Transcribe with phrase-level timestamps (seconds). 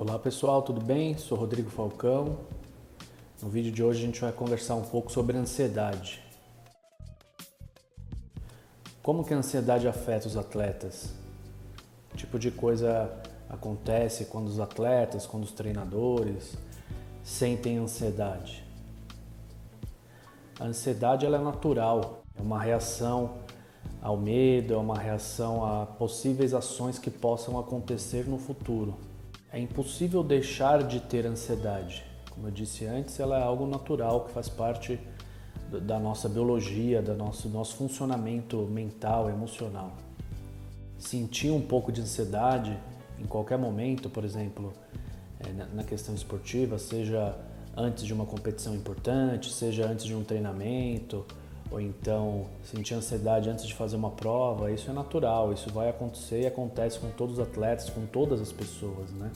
[0.00, 1.18] Olá pessoal, tudo bem?
[1.18, 2.38] Sou Rodrigo Falcão.
[3.42, 6.22] No vídeo de hoje a gente vai conversar um pouco sobre ansiedade.
[9.02, 11.12] Como que a ansiedade afeta os atletas?
[12.10, 13.12] Que tipo de coisa
[13.50, 16.56] acontece quando os atletas, quando os treinadores
[17.24, 18.64] sentem ansiedade?
[20.60, 23.38] A ansiedade ela é natural, é uma reação
[24.00, 29.08] ao medo, é uma reação a possíveis ações que possam acontecer no futuro.
[29.50, 32.04] É impossível deixar de ter ansiedade.
[32.30, 35.00] Como eu disse antes, ela é algo natural que faz parte
[35.70, 39.96] da nossa biologia, do nosso, nosso funcionamento mental, emocional.
[40.98, 42.78] Sentir um pouco de ansiedade
[43.18, 44.72] em qualquer momento, por exemplo,
[45.40, 47.34] é, na questão esportiva, seja
[47.76, 51.24] antes de uma competição importante, seja antes de um treinamento,
[51.70, 56.42] ou então sentir ansiedade antes de fazer uma prova, isso é natural, isso vai acontecer
[56.42, 59.30] e acontece com todos os atletas, com todas as pessoas, né?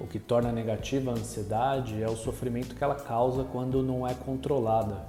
[0.00, 4.14] O que torna negativa a ansiedade é o sofrimento que ela causa quando não é
[4.14, 5.04] controlada.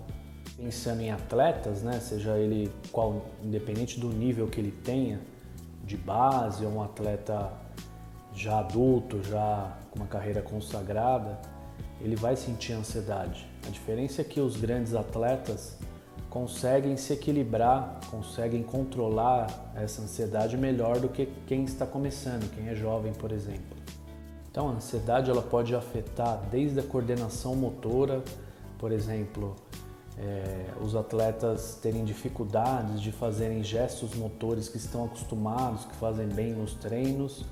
[0.57, 5.21] Pensando em atletas, né, seja ele qual, independente do nível que ele tenha,
[5.85, 7.51] de base ou um atleta
[8.33, 11.39] já adulto, já com uma carreira consagrada,
[12.01, 13.47] ele vai sentir ansiedade.
[13.65, 15.77] A diferença é que os grandes atletas
[16.31, 22.73] conseguem se equilibrar, conseguem controlar essa ansiedade melhor do que quem está começando, quem é
[22.73, 23.77] jovem, por exemplo.
[24.49, 28.23] Então, a ansiedade ela pode afetar desde a coordenação motora,
[28.79, 29.57] por exemplo,
[30.17, 36.53] é, os atletas terem dificuldades de fazerem gestos motores que estão acostumados, que fazem bem
[36.53, 37.43] nos treinos,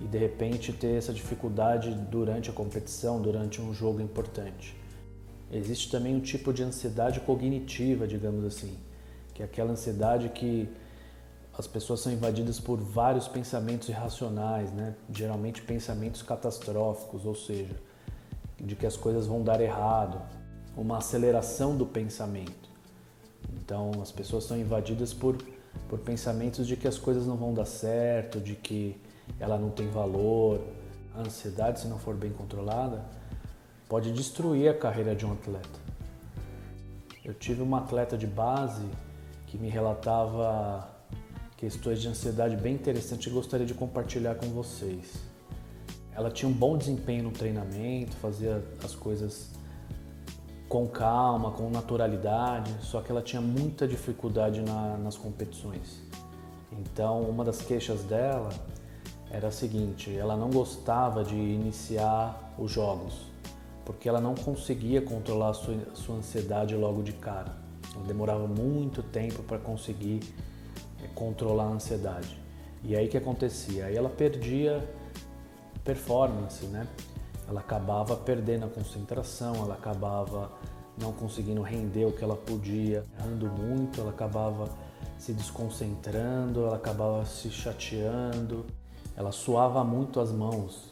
[0.00, 4.81] e de repente ter essa dificuldade durante a competição, durante um jogo importante.
[5.52, 8.74] Existe também um tipo de ansiedade cognitiva, digamos assim,
[9.34, 10.66] que é aquela ansiedade que
[11.56, 14.94] as pessoas são invadidas por vários pensamentos irracionais, né?
[15.12, 17.76] geralmente pensamentos catastróficos, ou seja,
[18.58, 20.22] de que as coisas vão dar errado,
[20.74, 22.70] uma aceleração do pensamento.
[23.54, 25.36] Então as pessoas são invadidas por,
[25.86, 28.96] por pensamentos de que as coisas não vão dar certo, de que
[29.38, 30.60] ela não tem valor.
[31.14, 33.04] A ansiedade, se não for bem controlada,
[33.92, 35.78] pode destruir a carreira de um atleta.
[37.22, 38.86] Eu tive uma atleta de base
[39.46, 40.88] que me relatava
[41.58, 45.16] questões de ansiedade bem interessantes e gostaria de compartilhar com vocês.
[46.14, 49.50] Ela tinha um bom desempenho no treinamento, fazia as coisas
[50.70, 56.00] com calma, com naturalidade, só que ela tinha muita dificuldade na, nas competições.
[56.72, 58.48] Então, uma das queixas dela
[59.30, 63.31] era a seguinte: ela não gostava de iniciar os jogos
[63.84, 67.56] porque ela não conseguia controlar a sua, sua ansiedade logo de cara.
[67.94, 70.20] Ela demorava muito tempo para conseguir
[71.02, 72.40] é, controlar a ansiedade.
[72.82, 73.86] E aí que acontecia?
[73.86, 74.82] Aí ela perdia
[75.84, 76.86] performance, né?
[77.48, 80.50] Ela acabava perdendo a concentração, ela acabava
[80.98, 84.68] não conseguindo render o que ela podia, errando muito, ela acabava
[85.18, 88.64] se desconcentrando, ela acabava se chateando,
[89.16, 90.91] ela suava muito as mãos,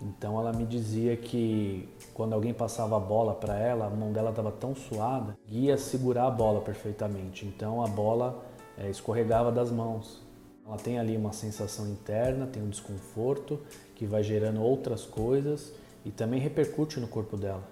[0.00, 4.30] então ela me dizia que quando alguém passava a bola para ela, a mão dela
[4.30, 7.44] estava tão suada, ia segurar a bola perfeitamente.
[7.44, 8.44] Então a bola
[8.76, 10.22] é, escorregava das mãos.
[10.64, 13.58] Ela tem ali uma sensação interna, tem um desconforto
[13.94, 15.72] que vai gerando outras coisas
[16.04, 17.62] e também repercute no corpo dela.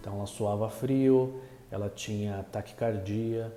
[0.00, 1.40] Então ela suava frio,
[1.70, 3.54] ela tinha taquicardia.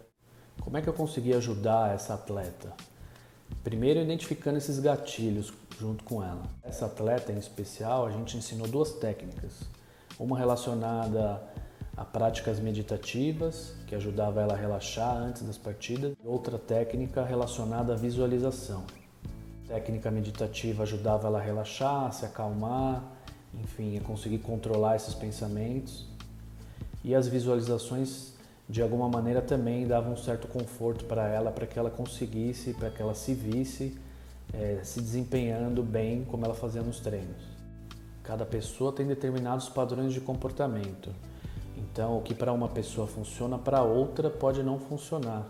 [0.62, 2.74] Como é que eu consegui ajudar essa atleta?
[3.64, 6.44] Primeiro, identificando esses gatilhos junto com ela.
[6.64, 9.52] Essa atleta em especial, a gente ensinou duas técnicas.
[10.20, 11.42] Uma relacionada
[11.96, 17.96] a práticas meditativas, que ajudava ela a relaxar antes das partidas, outra técnica relacionada à
[17.96, 18.84] visualização.
[19.66, 23.04] A técnica meditativa ajudava ela a relaxar, se acalmar,
[23.54, 26.08] enfim, a conseguir controlar esses pensamentos.
[27.04, 28.34] E as visualizações
[28.72, 32.90] de alguma maneira também dava um certo conforto para ela, para que ela conseguisse, para
[32.90, 34.00] que ela se visse
[34.54, 37.44] é, se desempenhando bem como ela fazia nos treinos.
[38.24, 41.10] Cada pessoa tem determinados padrões de comportamento,
[41.78, 45.46] então o que para uma pessoa funciona, para outra pode não funcionar.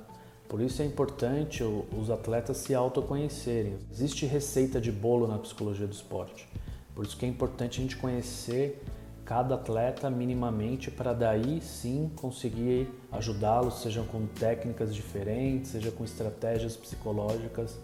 [0.50, 3.78] Por isso é importante os atletas se autoconhecerem.
[3.92, 6.50] Existe receita de bolo na psicologia do esporte.
[6.96, 8.84] Por isso que é importante a gente conhecer
[9.32, 16.76] cada atleta minimamente para daí sim conseguir ajudá-los, seja com técnicas diferentes, seja com estratégias
[16.76, 17.80] psicológicas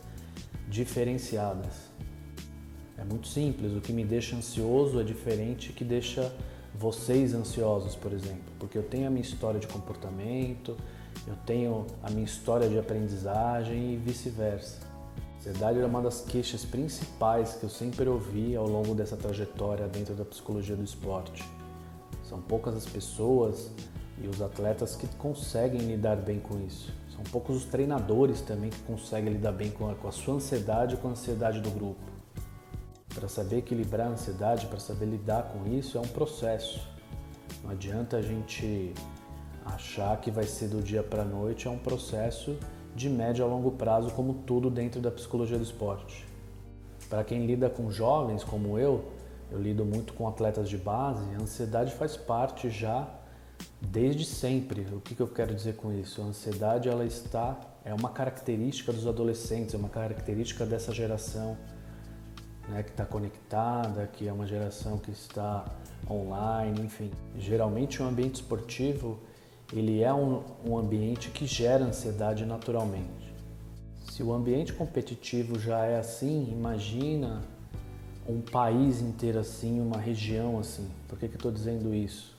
[0.67, 1.89] diferenciadas.
[2.97, 6.33] É muito simples, o que me deixa ansioso é diferente que deixa
[6.75, 10.75] vocês ansiosos, por exemplo, porque eu tenho a minha história de comportamento,
[11.25, 14.96] eu tenho a minha história de aprendizagem e vice-versa.
[15.47, 20.13] Ansiedade era uma das queixas principais que eu sempre ouvi ao longo dessa trajetória dentro
[20.13, 21.41] da psicologia do esporte.
[22.21, 23.71] São poucas as pessoas
[24.21, 26.93] e os atletas que conseguem lidar bem com isso.
[27.15, 30.95] São poucos os treinadores também que conseguem lidar bem com a, com a sua ansiedade
[30.95, 32.03] e com a ansiedade do grupo.
[33.15, 36.85] Para saber equilibrar a ansiedade, para saber lidar com isso, é um processo.
[37.63, 38.93] Não adianta a gente
[39.65, 42.59] achar que vai ser do dia para a noite, é um processo
[42.95, 46.25] de médio a longo prazo, como tudo dentro da psicologia do esporte.
[47.09, 49.05] Para quem lida com jovens como eu,
[49.51, 53.07] eu lido muito com atletas de base, a ansiedade faz parte já
[53.81, 54.81] desde sempre.
[54.93, 56.21] O que, que eu quero dizer com isso?
[56.21, 61.57] A ansiedade ela está é uma característica dos adolescentes, é uma característica dessa geração
[62.67, 65.65] né, que está conectada, que é uma geração que está
[66.09, 67.11] online, enfim.
[67.37, 69.19] Geralmente o um ambiente esportivo
[69.73, 73.35] ele é um, um ambiente que gera ansiedade naturalmente.
[74.11, 77.41] Se o ambiente competitivo já é assim, imagina
[78.27, 80.87] um país inteiro assim, uma região assim.
[81.07, 82.35] Por que, que eu estou dizendo isso?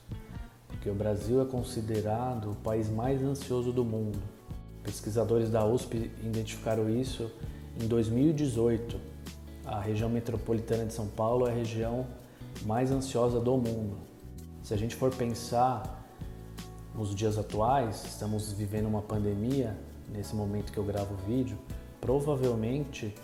[0.67, 4.19] Porque o Brasil é considerado o país mais ansioso do mundo.
[4.83, 7.31] Pesquisadores da USP identificaram isso
[7.79, 8.99] em 2018.
[9.65, 12.07] A região metropolitana de São Paulo é a região
[12.65, 13.97] mais ansiosa do mundo.
[14.63, 15.99] Se a gente for pensar
[16.99, 19.73] nos dias atuais, estamos vivendo uma pandemia,
[20.09, 21.57] nesse momento que eu gravo o vídeo,
[22.01, 23.15] provavelmente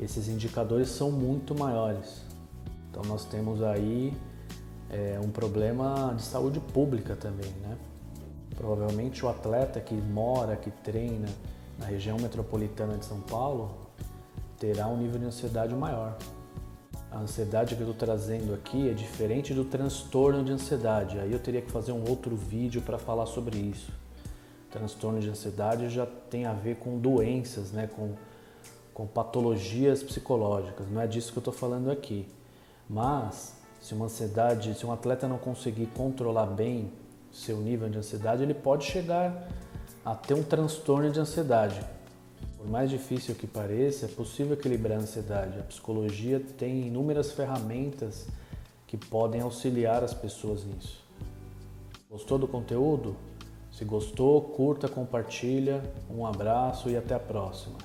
[0.00, 2.22] esses indicadores são muito maiores.
[2.88, 4.14] Então nós temos aí
[4.88, 7.76] é, um problema de saúde pública também, né?
[8.56, 11.28] Provavelmente o atleta que mora, que treina
[11.78, 13.70] na região metropolitana de São Paulo
[14.58, 16.16] terá um nível de ansiedade maior.
[17.10, 21.18] A ansiedade que eu estou trazendo aqui é diferente do transtorno de ansiedade.
[21.18, 23.92] Aí eu teria que fazer um outro vídeo para falar sobre isso.
[24.70, 27.88] transtorno de ansiedade já tem a ver com doenças, né?
[27.88, 28.14] com,
[28.94, 30.88] com patologias psicológicas.
[30.88, 32.28] Não é disso que eu estou falando aqui.
[32.88, 36.92] Mas se uma ansiedade, se um atleta não conseguir controlar bem
[37.32, 39.48] seu nível de ansiedade, ele pode chegar
[40.04, 41.80] a ter um transtorno de ansiedade.
[42.60, 45.58] Por mais difícil que pareça, é possível equilibrar a ansiedade.
[45.58, 48.26] A psicologia tem inúmeras ferramentas
[48.86, 51.02] que podem auxiliar as pessoas nisso.
[52.10, 53.16] Gostou do conteúdo?
[53.72, 55.82] Se gostou, curta, compartilha.
[56.10, 57.78] Um abraço e até a próxima.